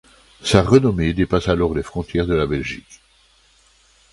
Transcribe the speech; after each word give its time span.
Sa 0.43 0.63
renommée 0.63 1.13
dépasse 1.13 1.47
alors 1.47 1.75
les 1.75 1.83
frontières 1.83 2.25
de 2.25 2.33
la 2.33 2.47
Belgique. 2.47 3.01